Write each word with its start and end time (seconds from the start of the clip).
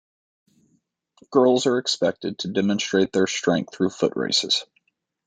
Girls 1.29 1.67
are 1.67 1.77
expected 1.77 2.39
to 2.39 2.47
demonstrate 2.51 3.13
their 3.13 3.27
strength 3.27 3.75
through 3.75 3.91
footraces. 3.91 4.65